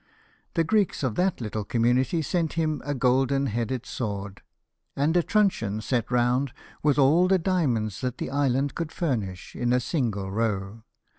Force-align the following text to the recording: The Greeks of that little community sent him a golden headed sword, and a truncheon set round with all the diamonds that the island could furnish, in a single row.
The 0.55 0.63
Greeks 0.63 1.03
of 1.03 1.13
that 1.13 1.39
little 1.39 1.63
community 1.63 2.23
sent 2.23 2.53
him 2.53 2.81
a 2.83 2.95
golden 2.95 3.45
headed 3.45 3.85
sword, 3.85 4.41
and 4.95 5.15
a 5.15 5.21
truncheon 5.21 5.79
set 5.79 6.09
round 6.09 6.51
with 6.81 6.97
all 6.97 7.27
the 7.27 7.37
diamonds 7.37 8.01
that 8.01 8.17
the 8.17 8.31
island 8.31 8.73
could 8.73 8.91
furnish, 8.91 9.55
in 9.55 9.71
a 9.71 9.79
single 9.79 10.31
row. 10.31 10.81